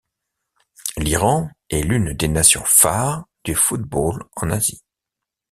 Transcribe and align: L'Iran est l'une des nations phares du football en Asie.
L'Iran 0.97 1.51
est 1.69 1.83
l'une 1.83 2.13
des 2.15 2.27
nations 2.27 2.63
phares 2.65 3.27
du 3.43 3.53
football 3.53 4.23
en 4.35 4.49
Asie. 4.49 4.81